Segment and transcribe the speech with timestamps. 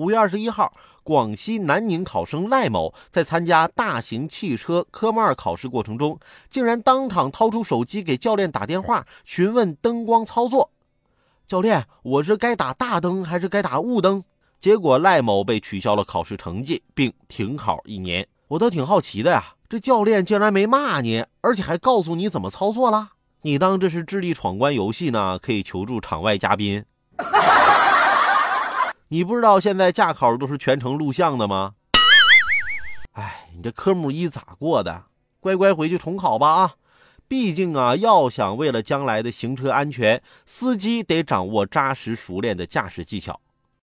[0.00, 0.72] 五月二十一号，
[1.02, 10.70] 广西南宁考生赖某在参加大型汽车科目二考试过程中，竟然当场掏出手机给教练打电话，询问灯光操作。
[11.46, 14.24] 教练，我是该打大灯还是该打雾灯？
[14.58, 18.26] 结果赖某被取消了考试成绩，并停考一年。
[18.48, 23.10] 我倒挺好奇的呀，这教练竟然没骂你，而且还告诉你怎么操作了。
[23.42, 25.38] 你当这是智力闯关游戏呢？
[25.38, 26.82] 可以求助场外嘉宾。
[29.12, 31.74] 你不知道现在驾考都是全程录像的吗？
[33.14, 35.06] 哎，你这科目一咋过的？
[35.40, 36.74] 乖乖回去重考吧啊！
[37.26, 43.40] 毕竟啊，要想为了将来的行车安全，司机得掌握扎实熟练的驾驶技巧。